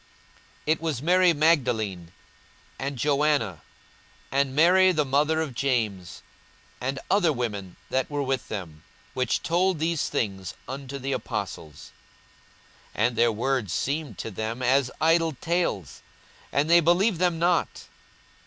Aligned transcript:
42:024:010 0.01 0.09
It 0.73 0.81
was 0.81 1.01
Mary 1.03 1.31
Magdalene 1.33 2.11
and 2.79 2.97
Joanna, 2.97 3.61
and 4.31 4.55
Mary 4.55 4.91
the 4.91 5.05
mother 5.05 5.41
of 5.41 5.53
James, 5.53 6.23
and 6.81 6.97
other 7.11 7.31
women 7.31 7.75
that 7.91 8.09
were 8.09 8.23
with 8.23 8.47
them, 8.47 8.81
which 9.13 9.43
told 9.43 9.77
these 9.77 10.09
things 10.09 10.55
unto 10.67 10.97
the 10.97 11.11
apostles. 11.11 11.91
42:024:011 12.95 13.05
And 13.07 13.15
their 13.15 13.31
words 13.31 13.73
seemed 13.73 14.17
to 14.17 14.31
them 14.31 14.63
as 14.63 14.89
idle 14.99 15.33
tales, 15.33 16.01
and 16.51 16.67
they 16.67 16.79
believed 16.79 17.19
them 17.19 17.37
not. 17.37 17.85